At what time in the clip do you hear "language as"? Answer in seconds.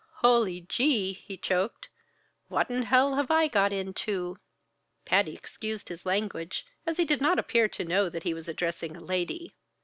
6.07-6.97